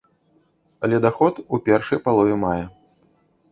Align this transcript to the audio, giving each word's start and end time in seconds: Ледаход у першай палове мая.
Ледаход 0.93 1.35
у 1.57 1.61
першай 1.69 2.03
палове 2.09 2.35
мая. 2.47 2.67